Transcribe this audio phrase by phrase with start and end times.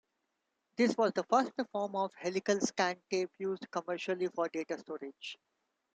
[0.77, 5.37] This was the first form of helical scan tape used commercially for data storage.